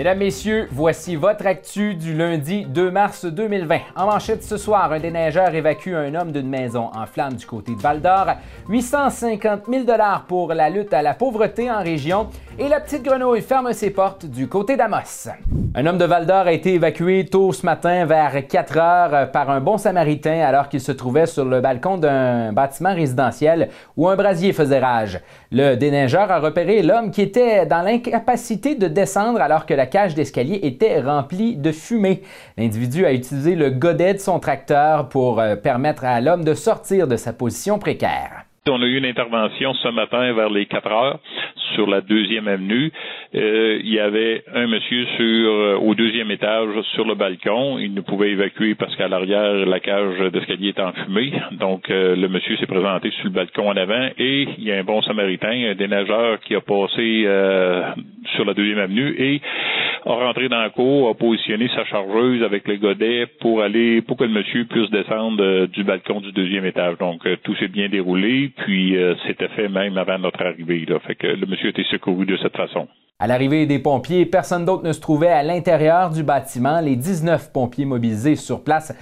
Mesdames, 0.00 0.16
Messieurs, 0.16 0.66
voici 0.72 1.14
votre 1.14 1.46
actu 1.46 1.94
du 1.94 2.14
lundi 2.14 2.64
2 2.64 2.90
mars 2.90 3.26
2020. 3.26 3.80
En 3.96 4.06
manchette 4.06 4.42
ce 4.42 4.56
soir, 4.56 4.90
un 4.90 4.98
déneigeur 4.98 5.54
évacue 5.54 5.92
un 5.92 6.14
homme 6.14 6.32
d'une 6.32 6.48
maison 6.48 6.88
en 6.94 7.04
flammes 7.04 7.34
du 7.34 7.44
côté 7.44 7.74
de 7.74 7.82
Val 7.82 8.00
d'Or. 8.00 8.28
850 8.70 9.64
000 9.68 9.84
pour 10.26 10.54
la 10.54 10.70
lutte 10.70 10.94
à 10.94 11.02
la 11.02 11.12
pauvreté 11.12 11.70
en 11.70 11.82
région. 11.82 12.28
Et 12.58 12.68
la 12.68 12.80
petite 12.80 13.02
grenouille 13.02 13.42
ferme 13.42 13.74
ses 13.74 13.90
portes 13.90 14.24
du 14.24 14.48
côté 14.48 14.78
d'Amos. 14.78 15.28
Un 15.74 15.86
homme 15.86 15.98
de 15.98 16.04
Val 16.06 16.24
d'Or 16.24 16.46
a 16.46 16.52
été 16.52 16.74
évacué 16.74 17.26
tôt 17.26 17.52
ce 17.52 17.66
matin 17.66 18.06
vers 18.06 18.46
4 18.48 18.78
heures 18.78 19.30
par 19.30 19.50
un 19.50 19.60
bon 19.60 19.76
samaritain 19.76 20.40
alors 20.40 20.70
qu'il 20.70 20.80
se 20.80 20.92
trouvait 20.92 21.26
sur 21.26 21.44
le 21.44 21.60
balcon 21.60 21.98
d'un 21.98 22.54
bâtiment 22.54 22.94
résidentiel 22.94 23.68
où 23.98 24.08
un 24.08 24.16
brasier 24.16 24.54
faisait 24.54 24.78
rage. 24.78 25.20
Le 25.52 25.74
déneigeur 25.74 26.30
a 26.30 26.40
repéré 26.40 26.80
l'homme 26.80 27.10
qui 27.10 27.20
était 27.20 27.66
dans 27.66 27.82
l'incapacité 27.82 28.74
de 28.74 28.88
descendre 28.88 29.42
alors 29.42 29.66
que 29.66 29.74
la 29.74 29.89
cage 29.90 30.14
d'escalier 30.14 30.60
était 30.62 31.00
remplie 31.00 31.56
de 31.56 31.72
fumée. 31.72 32.22
L'individu 32.56 33.04
a 33.04 33.12
utilisé 33.12 33.56
le 33.56 33.70
godet 33.70 34.14
de 34.14 34.18
son 34.18 34.40
tracteur 34.40 35.08
pour 35.08 35.40
euh, 35.40 35.56
permettre 35.56 36.04
à 36.04 36.20
l'homme 36.20 36.44
de 36.44 36.54
sortir 36.54 37.06
de 37.06 37.16
sa 37.16 37.32
position 37.32 37.78
précaire. 37.78 38.44
On 38.68 38.80
a 38.80 38.84
eu 38.84 38.98
une 38.98 39.06
intervention 39.06 39.74
ce 39.74 39.88
matin 39.88 40.32
vers 40.32 40.50
les 40.50 40.66
4 40.66 40.86
heures 40.86 41.20
sur 41.74 41.88
la 41.88 42.00
deuxième 42.00 42.48
avenue. 42.48 42.92
Euh, 43.34 43.80
il 43.82 43.92
y 43.92 43.98
avait 43.98 44.42
un 44.54 44.66
monsieur 44.66 45.04
sur 45.16 45.52
euh, 45.52 45.76
au 45.76 45.94
deuxième 45.94 46.30
étage 46.30 46.68
sur 46.94 47.04
le 47.04 47.14
balcon. 47.14 47.78
Il 47.78 47.94
ne 47.94 48.00
pouvait 48.00 48.30
évacuer 48.30 48.74
parce 48.74 48.94
qu'à 48.96 49.08
l'arrière, 49.08 49.66
la 49.66 49.80
cage 49.80 50.18
d'escalier 50.32 50.70
était 50.70 50.82
enfumée. 50.82 51.32
Donc, 51.52 51.88
le 51.88 52.26
monsieur 52.28 52.56
s'est 52.56 52.66
présenté 52.66 53.10
sur 53.10 53.24
le 53.24 53.30
balcon 53.30 53.68
en 53.68 53.76
avant 53.76 54.08
et 54.18 54.48
il 54.58 54.64
y 54.64 54.72
a 54.72 54.78
un 54.78 54.84
bon 54.84 55.02
samaritain, 55.02 55.70
un 55.70 55.74
déneigeur 55.74 56.40
qui 56.40 56.54
a 56.54 56.60
passé 56.60 57.26
sur 58.34 58.44
la 58.44 58.54
deuxième 58.54 58.78
avenue 58.78 59.14
et 59.18 59.40
a 60.06 60.12
rentré 60.12 60.48
dans 60.48 60.60
la 60.60 60.70
cour, 60.70 61.10
a 61.10 61.14
positionné 61.14 61.68
sa 61.74 61.84
chargeuse 61.84 62.42
avec 62.42 62.66
le 62.66 62.76
godet 62.76 63.26
pour 63.40 63.62
aller, 63.62 64.00
pour 64.02 64.16
que 64.16 64.24
le 64.24 64.30
monsieur 64.30 64.64
puisse 64.64 64.90
descendre 64.90 65.42
euh, 65.42 65.66
du 65.66 65.84
balcon 65.84 66.20
du 66.20 66.32
deuxième 66.32 66.64
étage. 66.64 66.96
Donc, 66.98 67.26
euh, 67.26 67.36
tout 67.42 67.54
s'est 67.56 67.68
bien 67.68 67.88
déroulé, 67.88 68.50
puis 68.64 68.96
euh, 68.96 69.14
c'était 69.26 69.48
fait 69.48 69.68
même 69.68 69.98
avant 69.98 70.18
notre 70.18 70.42
arrivée. 70.42 70.86
Là. 70.88 70.98
Le 71.22 71.46
monsieur 71.46 71.59
a 71.66 71.70
été 71.70 71.84
secouru 71.84 72.26
de 72.26 72.36
cette 72.36 72.56
façon. 72.56 72.88
À 73.22 73.26
l'arrivée 73.26 73.66
des 73.66 73.78
pompiers, 73.78 74.24
personne 74.24 74.64
d'autre 74.64 74.82
ne 74.82 74.94
se 74.94 75.00
trouvait 75.00 75.28
à 75.28 75.42
l'intérieur 75.42 76.08
du 76.08 76.22
bâtiment. 76.22 76.80
Les 76.80 76.96
19 76.96 77.52
pompiers 77.52 77.84
mobilisés 77.84 78.34
sur 78.34 78.64
place 78.64 78.94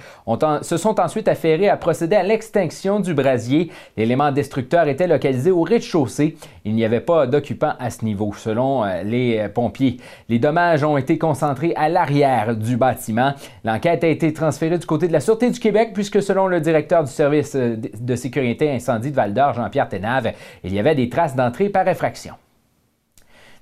se 0.61 0.75
sont 0.75 0.99
ensuite 0.99 1.29
affairés 1.29 1.69
à 1.69 1.77
procéder 1.77 2.17
à 2.17 2.23
l'extinction 2.23 2.99
du 2.99 3.13
brasier. 3.13 3.71
L'élément 3.95 4.33
destructeur 4.33 4.89
était 4.89 5.07
localisé 5.07 5.51
au 5.51 5.61
rez-de-chaussée. 5.61 6.35
Il 6.65 6.75
n'y 6.75 6.83
avait 6.83 6.99
pas 6.99 7.27
d'occupants 7.27 7.75
à 7.79 7.89
ce 7.89 8.03
niveau, 8.03 8.33
selon 8.33 8.83
euh, 8.83 9.03
les 9.03 9.37
euh, 9.37 9.47
pompiers. 9.47 9.95
Les 10.27 10.37
dommages 10.37 10.83
ont 10.83 10.97
été 10.97 11.17
concentrés 11.17 11.71
à 11.77 11.87
l'arrière 11.87 12.57
du 12.57 12.75
bâtiment. 12.75 13.35
L'enquête 13.63 14.03
a 14.03 14.07
été 14.09 14.33
transférée 14.33 14.77
du 14.77 14.85
côté 14.85 15.07
de 15.07 15.13
la 15.13 15.21
Sûreté 15.21 15.49
du 15.49 15.59
Québec, 15.61 15.91
puisque 15.93 16.21
selon 16.21 16.47
le 16.47 16.59
directeur 16.59 17.05
du 17.05 17.11
service 17.11 17.55
euh, 17.55 17.77
de 17.77 18.15
sécurité 18.17 18.69
incendie 18.69 19.11
de 19.11 19.15
Val-d'Or, 19.15 19.53
Jean-Pierre 19.53 19.87
Ténave, 19.87 20.33
il 20.65 20.73
y 20.73 20.79
avait 20.79 20.95
des 20.95 21.07
traces 21.07 21.37
d'entrée 21.37 21.69
par 21.69 21.87
effraction. 21.87 22.33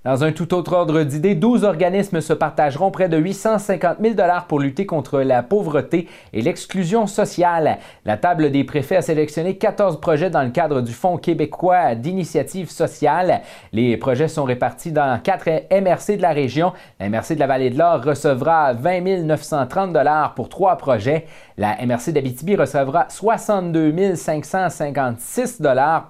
Dans 0.05 0.23
un 0.23 0.31
tout 0.31 0.53
autre 0.53 0.73
ordre 0.73 1.01
d'idées, 1.01 1.33
12 1.33 1.63
organismes 1.63 2.21
se 2.21 2.31
partageront 2.31 2.91
près 2.91 3.09
de 3.09 3.17
850 3.17 3.97
000 3.99 4.15
pour 4.47 4.59
lutter 4.59 4.85
contre 4.85 5.19
la 5.21 5.41
pauvreté 5.41 6.07
et 6.33 6.41
l'exclusion 6.41 7.07
sociale. 7.07 7.79
La 8.05 8.15
table 8.15 8.51
des 8.51 8.63
préfets 8.63 8.97
a 8.97 9.01
sélectionné 9.01 9.57
14 9.57 9.99
projets 9.99 10.29
dans 10.29 10.43
le 10.43 10.51
cadre 10.51 10.81
du 10.81 10.93
Fonds 10.93 11.17
québécois 11.17 11.95
d'initiative 11.95 12.69
sociale. 12.69 13.41
Les 13.73 13.97
projets 13.97 14.27
sont 14.27 14.43
répartis 14.43 14.91
dans 14.91 15.19
quatre 15.19 15.49
MRC 15.71 16.15
de 16.15 16.21
la 16.21 16.31
région. 16.31 16.73
La 16.99 17.09
MRC 17.09 17.33
de 17.33 17.39
la 17.39 17.47
Vallée 17.47 17.71
de 17.71 17.77
l'Or 17.79 18.03
recevra 18.03 18.73
20 18.73 19.23
930 19.23 19.97
pour 20.35 20.47
trois 20.47 20.77
projets. 20.77 21.25
La 21.57 21.75
MRC 21.83 22.11
d'Abitibi 22.11 22.55
recevra 22.55 23.07
62 23.09 24.15
556 24.15 25.61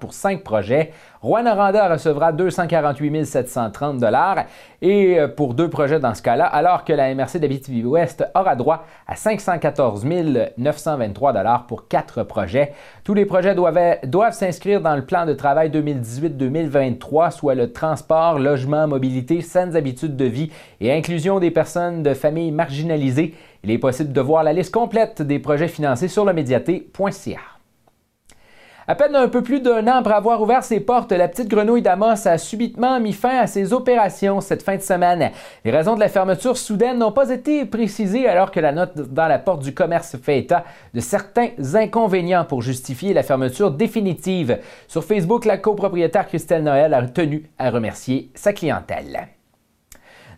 pour 0.01 0.13
cinq 0.13 0.43
projets. 0.43 0.91
Rouen-Noranda 1.21 1.89
recevra 1.89 2.31
248 2.31 3.25
730 3.25 4.03
et 4.81 5.19
euh, 5.19 5.27
pour 5.27 5.55
deux 5.55 5.69
projets 5.69 5.99
dans 5.99 6.13
ce 6.13 6.21
cas-là, 6.21 6.45
alors 6.45 6.83
que 6.83 6.93
la 6.93 7.13
MRC 7.13 7.39
d'Abitibi-Ouest 7.39 8.25
aura 8.35 8.55
droit 8.55 8.85
à 9.07 9.15
514 9.15 10.05
923 10.57 11.33
pour 11.67 11.87
quatre 11.87 12.23
projets. 12.23 12.73
Tous 13.03 13.13
les 13.13 13.25
projets 13.25 13.55
doivent, 13.55 13.97
doivent 14.03 14.33
s'inscrire 14.33 14.81
dans 14.81 14.95
le 14.95 15.05
plan 15.05 15.25
de 15.25 15.33
travail 15.33 15.69
2018-2023, 15.71 17.31
soit 17.31 17.55
le 17.55 17.71
transport, 17.71 18.37
logement, 18.37 18.87
mobilité, 18.87 19.41
saines 19.41 19.75
habitudes 19.75 20.15
de 20.15 20.25
vie 20.25 20.51
et 20.79 20.93
inclusion 20.93 21.39
des 21.39 21.51
personnes 21.51 22.03
de 22.03 22.13
familles 22.13 22.51
marginalisées. 22.51 23.33
Il 23.63 23.71
est 23.71 23.79
possible 23.79 24.13
de 24.13 24.21
voir 24.21 24.43
la 24.43 24.53
liste 24.53 24.73
complète 24.73 25.21
des 25.21 25.39
projets 25.39 25.67
financés 25.67 26.07
sur 26.07 26.25
le 26.25 26.33
médiaté.ca. 26.33 27.56
À 28.89 28.95
peine 28.95 29.17
un 29.17 29.27
peu 29.27 29.43
plus 29.43 29.59
d'un 29.59 29.85
an 29.87 29.97
après 29.97 30.13
avoir 30.13 30.41
ouvert 30.41 30.63
ses 30.63 30.79
portes, 30.79 31.11
la 31.11 31.27
petite 31.27 31.49
grenouille 31.49 31.81
d'Amos 31.81 32.25
a 32.25 32.37
subitement 32.37 33.01
mis 33.01 33.11
fin 33.11 33.39
à 33.39 33.45
ses 33.45 33.73
opérations 33.73 34.39
cette 34.39 34.63
fin 34.63 34.77
de 34.77 34.81
semaine. 34.81 35.31
Les 35.65 35.71
raisons 35.71 35.95
de 35.95 35.99
la 35.99 36.07
fermeture 36.07 36.55
soudaine 36.55 36.99
n'ont 36.99 37.11
pas 37.11 37.29
été 37.29 37.65
précisées 37.65 38.29
alors 38.29 38.49
que 38.49 38.61
la 38.61 38.71
note 38.71 38.97
dans 38.97 39.27
la 39.27 39.39
porte 39.39 39.61
du 39.61 39.73
commerce 39.73 40.15
fait 40.15 40.39
état 40.39 40.63
de 40.93 41.01
certains 41.01 41.49
inconvénients 41.73 42.45
pour 42.45 42.61
justifier 42.61 43.13
la 43.13 43.23
fermeture 43.23 43.71
définitive. 43.71 44.57
Sur 44.87 45.03
Facebook, 45.03 45.43
la 45.43 45.57
copropriétaire 45.57 46.27
Christelle 46.27 46.63
Noël 46.63 46.93
a 46.93 47.05
tenu 47.07 47.49
à 47.59 47.71
remercier 47.71 48.31
sa 48.35 48.53
clientèle. 48.53 49.27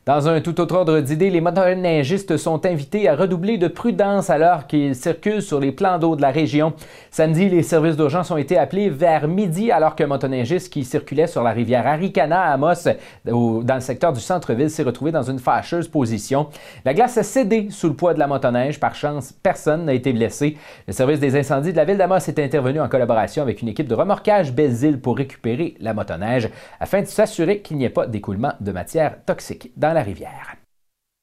Dans 0.10 0.28
un 0.28 0.42
tout 0.42 0.60
autre 0.60 0.76
ordre 0.76 1.02
d'idées, 1.02 1.30
les 1.30 1.40
motoneigistes 1.40 2.36
sont 2.38 2.66
invités 2.66 3.08
à 3.08 3.16
redoubler 3.16 3.60
de 3.60 3.68
prudence 3.68 4.32
alors 4.32 4.66
qu'ils 4.66 4.96
circulent 4.96 5.44
sur 5.44 5.60
les 5.60 5.72
plans 5.72 6.00
d'eau 6.00 6.16
de 6.16 6.22
la 6.24 6.32
région. 6.32 6.74
Samedi, 7.12 7.48
les 7.48 7.62
services 7.62 7.96
d'urgence 7.96 8.32
ont 8.32 8.38
été 8.38 8.58
appelés 8.58 8.90
vers 8.90 9.28
midi 9.28 9.72
alors 9.72 9.96
qu'un 9.96 10.08
motoneigiste 10.08 10.74
qui 10.74 10.84
circulait 10.84 11.28
sur 11.28 11.44
la 11.44 11.52
rivière 11.52 11.86
Aricana 11.86 12.42
à 12.42 12.54
Amos, 12.54 12.90
dans 13.26 13.76
le 13.76 13.82
secteur 13.82 14.12
du 14.12 14.20
centre-ville, 14.20 14.72
s'est 14.72 14.82
retrouvé 14.82 15.12
dans 15.12 15.22
une 15.22 15.38
fâcheuse 15.38 15.88
position. 15.88 16.48
La 16.86 16.96
glace 16.96 17.20
a 17.20 17.22
cédé 17.22 17.68
sous 17.70 17.90
le 17.90 17.94
poids 17.94 18.16
de 18.16 18.20
la 18.20 18.26
motoneige. 18.26 18.80
Par 18.80 18.96
chance, 18.96 19.32
personne 19.44 19.86
n'a 19.86 19.94
été 19.94 20.12
blessé. 20.12 20.58
Le 20.88 20.94
service 20.94 21.20
des 21.20 21.38
incendies 21.38 21.72
de 21.72 21.78
la 21.78 21.86
ville 21.86 22.00
d'Amos 22.00 22.18
est 22.18 22.40
intervenu 22.40 22.82
en 22.82 22.90
collaboration 22.90 23.44
avec 23.44 23.62
une 23.62 23.68
équipe 23.68 23.88
de 23.88 23.94
remorquage 23.94 24.54
Belle-Île 24.54 25.00
pour 25.00 25.18
récupérer 25.18 25.76
la 25.80 25.94
motoneige 25.94 26.50
afin 26.80 27.02
de 27.02 27.06
s'assurer 27.06 27.60
qu'il 27.60 27.78
n'y 27.78 27.86
ait 27.86 27.90
pas 27.90 28.08
d'écoulement 28.08 28.54
de 28.60 28.72
matière 28.72 29.24
toxique 29.24 29.72
dans 29.78 29.94
la 29.94 29.99
rivière. 30.02 30.56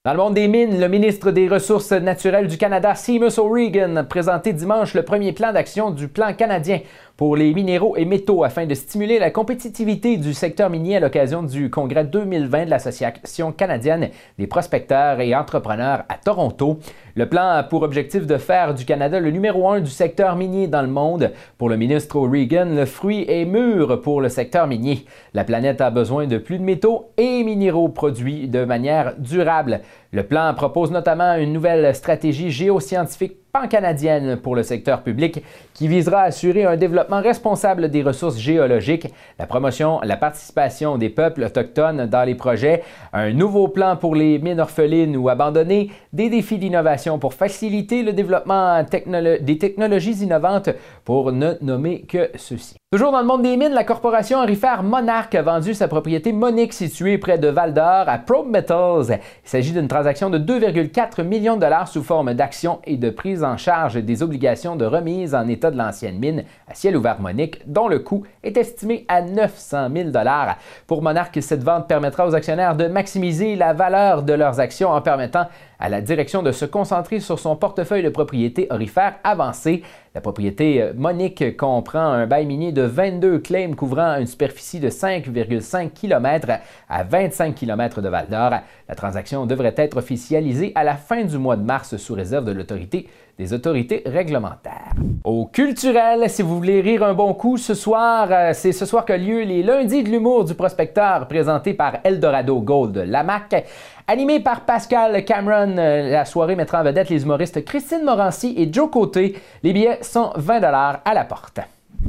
Dans 0.06 0.12
le 0.12 0.18
monde 0.18 0.34
des 0.34 0.46
mines, 0.46 0.78
le 0.78 0.88
ministre 0.88 1.32
des 1.32 1.48
Ressources 1.48 1.90
naturelles 1.90 2.46
du 2.46 2.58
Canada, 2.58 2.94
Seamus 2.94 3.38
O'Regan, 3.38 3.96
a 3.96 4.04
présenté 4.04 4.52
dimanche 4.52 4.94
le 4.94 5.02
premier 5.02 5.32
plan 5.32 5.52
d'action 5.52 5.90
du 5.90 6.06
plan 6.06 6.32
canadien 6.32 6.78
pour 7.16 7.34
les 7.34 7.54
minéraux 7.54 7.96
et 7.96 8.04
métaux 8.04 8.44
afin 8.44 8.66
de 8.66 8.74
stimuler 8.74 9.18
la 9.18 9.30
compétitivité 9.30 10.18
du 10.18 10.34
secteur 10.34 10.68
minier 10.68 10.96
à 10.96 11.00
l'occasion 11.00 11.42
du 11.42 11.70
congrès 11.70 12.04
2020 12.04 12.66
de 12.66 12.70
l'Association 12.70 13.52
canadienne 13.52 14.10
des 14.38 14.46
prospecteurs 14.46 15.20
et 15.20 15.34
entrepreneurs 15.34 16.04
à 16.08 16.18
Toronto. 16.22 16.78
Le 17.14 17.26
plan 17.26 17.48
a 17.48 17.62
pour 17.62 17.82
objectif 17.82 18.26
de 18.26 18.36
faire 18.36 18.74
du 18.74 18.84
Canada 18.84 19.18
le 19.18 19.30
numéro 19.30 19.70
un 19.70 19.80
du 19.80 19.90
secteur 19.90 20.36
minier 20.36 20.68
dans 20.68 20.82
le 20.82 20.88
monde. 20.88 21.32
Pour 21.56 21.70
le 21.70 21.78
ministre 21.78 22.16
O'Regan, 22.16 22.74
le 22.74 22.84
fruit 22.84 23.24
est 23.28 23.46
mûr 23.46 24.02
pour 24.02 24.20
le 24.20 24.28
secteur 24.28 24.66
minier. 24.66 25.06
La 25.32 25.44
planète 25.44 25.80
a 25.80 25.90
besoin 25.90 26.26
de 26.26 26.36
plus 26.36 26.58
de 26.58 26.64
métaux 26.64 27.12
et 27.16 27.42
minéraux 27.44 27.88
produits 27.88 28.48
de 28.48 28.66
manière 28.66 29.14
durable. 29.16 29.80
Le 30.12 30.24
plan 30.24 30.52
propose 30.54 30.90
notamment 30.90 31.36
une 31.36 31.54
nouvelle 31.54 31.94
stratégie 31.94 32.50
géoscientifique 32.50 33.38
pan-canadienne 33.60 34.36
pour 34.36 34.54
le 34.54 34.62
secteur 34.62 35.02
public 35.02 35.42
qui 35.72 35.88
visera 35.88 36.20
à 36.20 36.24
assurer 36.24 36.64
un 36.64 36.76
développement 36.76 37.22
responsable 37.22 37.88
des 37.90 38.02
ressources 38.02 38.38
géologiques, 38.38 39.08
la 39.38 39.46
promotion, 39.46 40.00
la 40.02 40.16
participation 40.16 40.98
des 40.98 41.08
peuples 41.08 41.44
autochtones 41.44 42.06
dans 42.06 42.24
les 42.24 42.34
projets, 42.34 42.82
un 43.12 43.32
nouveau 43.32 43.68
plan 43.68 43.96
pour 43.96 44.14
les 44.14 44.38
mines 44.38 44.60
orphelines 44.60 45.16
ou 45.16 45.28
abandonnées, 45.30 45.90
des 46.12 46.28
défis 46.28 46.58
d'innovation 46.58 47.18
pour 47.18 47.32
faciliter 47.32 48.02
le 48.02 48.12
développement 48.12 48.82
des 48.82 49.58
technologies 49.58 50.22
innovantes 50.22 50.70
pour 51.04 51.32
ne 51.32 51.54
nommer 51.62 52.02
que 52.02 52.30
ceci. 52.34 52.76
Toujours 52.96 53.12
dans 53.12 53.20
le 53.20 53.26
monde 53.26 53.42
des 53.42 53.58
mines, 53.58 53.74
la 53.74 53.84
corporation 53.84 54.38
aurifère 54.38 54.82
Monarch 54.82 55.34
a 55.34 55.42
vendu 55.42 55.74
sa 55.74 55.86
propriété 55.86 56.32
Monique 56.32 56.72
située 56.72 57.18
près 57.18 57.36
de 57.36 57.48
Val 57.48 57.74
d'Or 57.74 58.08
à 58.08 58.16
Probe 58.16 58.48
Metals. 58.48 59.20
Il 59.44 59.50
s'agit 59.50 59.74
d'une 59.74 59.86
transaction 59.86 60.30
de 60.30 60.38
2,4 60.38 61.22
millions 61.22 61.56
de 61.56 61.60
dollars 61.60 61.88
sous 61.88 62.02
forme 62.02 62.32
d'actions 62.32 62.80
et 62.84 62.96
de 62.96 63.10
prise 63.10 63.44
en 63.44 63.58
charge 63.58 63.96
des 63.96 64.22
obligations 64.22 64.76
de 64.76 64.86
remise 64.86 65.34
en 65.34 65.46
état 65.46 65.70
de 65.70 65.76
l'ancienne 65.76 66.18
mine 66.18 66.44
à 66.66 66.72
ciel 66.72 66.96
ouvert 66.96 67.20
Monique, 67.20 67.60
dont 67.70 67.86
le 67.86 67.98
coût 67.98 68.24
est 68.42 68.56
estimé 68.56 69.04
à 69.08 69.20
900 69.20 69.88
000 69.94 70.08
dollars. 70.08 70.56
Pour 70.86 71.02
Monarch, 71.02 71.38
cette 71.42 71.62
vente 71.62 71.88
permettra 71.88 72.26
aux 72.26 72.34
actionnaires 72.34 72.76
de 72.76 72.86
maximiser 72.86 73.56
la 73.56 73.74
valeur 73.74 74.22
de 74.22 74.32
leurs 74.32 74.58
actions 74.58 74.88
en 74.88 75.02
permettant 75.02 75.48
à 75.78 75.88
la 75.88 76.00
direction 76.00 76.42
de 76.42 76.52
se 76.52 76.64
concentrer 76.64 77.20
sur 77.20 77.38
son 77.38 77.56
portefeuille 77.56 78.02
de 78.02 78.08
propriétés 78.08 78.66
orifères 78.70 79.16
avancées. 79.24 79.82
La 80.14 80.20
propriété 80.20 80.82
euh, 80.82 80.92
Monique 80.96 81.56
comprend 81.56 82.00
un 82.00 82.26
bail 82.26 82.46
minier 82.46 82.72
de 82.72 82.82
22 82.82 83.38
claims 83.40 83.74
couvrant 83.74 84.16
une 84.16 84.26
superficie 84.26 84.80
de 84.80 84.88
5,5 84.88 85.90
km 85.90 86.48
à 86.88 87.04
25 87.04 87.54
km 87.54 88.00
de 88.00 88.08
Val 88.08 88.26
d'Or. 88.28 88.52
La 88.88 88.94
transaction 88.94 89.44
devrait 89.44 89.74
être 89.76 89.98
officialisée 89.98 90.72
à 90.74 90.84
la 90.84 90.94
fin 90.94 91.24
du 91.24 91.36
mois 91.36 91.56
de 91.56 91.64
mars 91.64 91.96
sous 91.96 92.14
réserve 92.14 92.44
de 92.44 92.52
l'autorité 92.52 93.08
des 93.38 93.52
autorités 93.52 94.02
réglementaires. 94.06 94.94
Au 95.24 95.44
culturel, 95.44 96.30
si 96.30 96.40
vous 96.40 96.56
voulez 96.56 96.80
rire 96.80 97.02
un 97.02 97.12
bon 97.12 97.34
coup 97.34 97.58
ce 97.58 97.74
soir, 97.74 98.28
euh, 98.30 98.52
c'est 98.54 98.72
ce 98.72 98.86
soir 98.86 99.04
que 99.04 99.12
lieu 99.12 99.42
les 99.42 99.62
lundis 99.62 100.02
de 100.02 100.08
l'humour 100.08 100.44
du 100.44 100.54
prospecteur 100.54 101.28
présenté 101.28 101.74
par 101.74 101.98
Eldorado 102.04 102.58
Gold 102.60 102.96
Lamac. 102.96 103.66
Animé 104.08 104.38
par 104.38 104.60
Pascal 104.60 105.24
Cameron, 105.24 105.78
euh, 105.78 106.12
la 106.12 106.24
soirée 106.24 106.54
mettra 106.54 106.80
en 106.80 106.84
vedette 106.84 107.08
les 107.08 107.24
humoristes 107.24 107.64
Christine 107.64 108.04
Morancy 108.04 108.54
et 108.56 108.72
Joe 108.72 108.88
Côté. 108.88 109.34
Les 109.64 109.72
billets 109.72 109.98
sont 110.02 110.30
20 110.36 110.62
à 110.62 111.12
la 111.12 111.24
porte. 111.24 111.58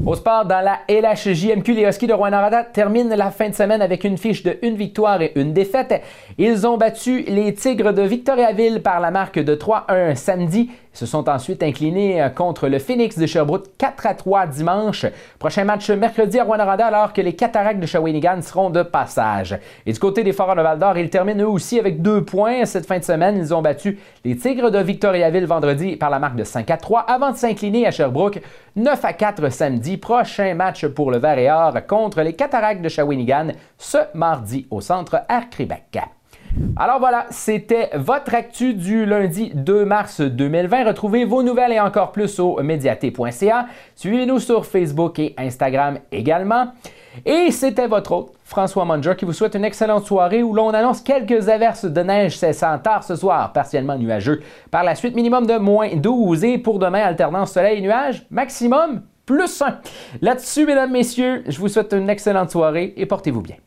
Au 0.05 0.13
sport, 0.13 0.45
dans 0.45 0.61
la 0.61 0.81
LHJMQ, 0.88 1.73
les 1.73 1.85
Huskies 1.85 2.05
de 2.05 2.13
Rouen-Noranda 2.13 2.65
terminent 2.65 3.15
la 3.15 3.31
fin 3.31 3.49
de 3.49 3.55
semaine 3.55 3.81
avec 3.81 4.03
une 4.03 4.17
fiche 4.19 4.44
de 4.44 4.59
une 4.61 4.75
victoire 4.75 5.21
et 5.23 5.31
une 5.35 5.53
défaite. 5.53 6.03
Ils 6.38 6.67
ont 6.67 6.77
battu 6.77 7.23
les 7.27 7.55
Tigres 7.55 7.94
de 7.94 8.03
Victoriaville 8.03 8.83
par 8.83 8.99
la 8.99 9.09
marque 9.09 9.39
de 9.39 9.55
3-1 9.55 10.13
samedi 10.13 10.69
se 10.97 11.05
sont 11.05 11.29
ensuite 11.29 11.61
inclinés 11.61 12.21
euh, 12.21 12.29
contre 12.29 12.67
le 12.67 12.79
Phoenix 12.79 13.19
de 13.19 13.27
Sherbrooke 13.27 13.65
4 13.77 14.07
à 14.07 14.13
3 14.15 14.47
dimanche. 14.47 15.05
Prochain 15.38 15.63
match 15.63 15.89
mercredi 15.91 16.39
à 16.39 16.44
Rwanda 16.44 16.65
alors 16.88 17.13
que 17.13 17.21
les 17.21 17.33
Cataractes 17.33 17.79
de 17.79 17.85
Shawinigan 17.85 18.41
seront 18.41 18.71
de 18.71 18.81
passage. 18.81 19.59
Et 19.85 19.94
du 19.94 19.99
côté 19.99 20.23
des 20.23 20.33
Foreurs 20.33 20.55
de 20.55 20.61
Val 20.61 20.79
d'Or, 20.79 20.97
ils 20.97 21.11
terminent 21.11 21.44
eux 21.44 21.47
aussi 21.47 21.79
avec 21.79 22.01
deux 22.01 22.23
points 22.23 22.65
cette 22.65 22.88
fin 22.88 22.97
de 22.97 23.03
semaine. 23.03 23.38
Ils 23.38 23.53
ont 23.53 23.61
battu 23.61 23.99
les 24.25 24.35
Tigres 24.35 24.71
de 24.71 24.79
Victoriaville 24.79 25.45
vendredi 25.45 25.97
par 25.97 26.09
la 26.09 26.17
marque 26.17 26.35
de 26.35 26.44
5 26.44 26.69
à 26.71 26.77
3 26.77 27.01
avant 27.01 27.31
de 27.31 27.38
s'incliner 27.38 27.85
à 27.85 27.91
Sherbrooke 27.91 28.41
9 28.75 29.05
à 29.05 29.13
4 29.13 29.49
samedi. 29.49 29.97
Prochain 29.97 30.55
match 30.55 30.88
pour 30.88 31.11
le 31.11 31.19
Vert 31.19 31.38
et 31.38 31.51
Or 31.51 31.73
contre 31.88 32.21
les 32.21 32.33
Cataractes 32.33 32.81
de 32.81 32.89
Shawinigan 32.89 33.49
ce 33.77 33.99
mardi 34.15 34.65
au 34.71 34.81
centre 34.81 35.21
Arcribec. 35.29 35.99
Alors 36.75 36.99
voilà, 36.99 37.25
c'était 37.29 37.89
votre 37.95 38.33
actu 38.33 38.73
du 38.73 39.05
lundi 39.05 39.51
2 39.53 39.85
mars 39.85 40.21
2020. 40.21 40.85
Retrouvez 40.85 41.25
vos 41.25 41.44
nouvelles 41.44 41.73
et 41.73 41.79
encore 41.79 42.11
plus 42.11 42.39
au 42.39 42.61
médiaté.ca. 42.61 43.67
Suivez-nous 43.95 44.39
sur 44.39 44.65
Facebook 44.65 45.19
et 45.19 45.33
Instagram 45.38 45.99
également. 46.11 46.67
Et 47.25 47.51
c'était 47.51 47.88
votre 47.88 48.11
hôte, 48.11 48.33
François 48.44 48.85
Manger, 48.85 49.13
qui 49.17 49.25
vous 49.25 49.33
souhaite 49.33 49.55
une 49.55 49.65
excellente 49.65 50.05
soirée 50.05 50.44
où 50.44 50.53
l'on 50.53 50.69
annonce 50.69 51.01
quelques 51.01 51.49
averses 51.49 51.85
de 51.85 52.01
neige 52.01 52.38
cessant 52.38 52.77
tard 52.77 53.03
ce 53.03 53.15
soir, 53.15 53.53
partiellement 53.53 53.97
nuageux. 53.97 54.41
Par 54.69 54.83
la 54.83 54.95
suite, 54.95 55.15
minimum 55.15 55.45
de 55.45 55.57
moins 55.57 55.95
12 55.95 56.44
et 56.44 56.57
pour 56.57 56.79
demain, 56.79 57.01
alternance 57.01 57.53
soleil 57.53 57.79
et 57.79 57.81
nuages, 57.81 58.25
maximum 58.29 59.01
plus 59.25 59.61
1. 59.61 59.79
Là-dessus, 60.21 60.65
mesdames, 60.65 60.91
messieurs, 60.91 61.44
je 61.47 61.59
vous 61.59 61.67
souhaite 61.67 61.94
une 61.94 62.09
excellente 62.09 62.51
soirée 62.51 62.94
et 62.97 63.05
portez-vous 63.05 63.41
bien. 63.41 63.57